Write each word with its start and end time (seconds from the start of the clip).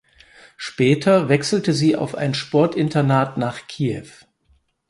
Später 0.57 1.29
wechselte 1.29 1.73
sie 1.73 1.95
auf 1.95 2.15
ein 2.15 2.33
Sportinternat 2.33 3.37
nach 3.37 3.67
Kiew. 3.67 4.07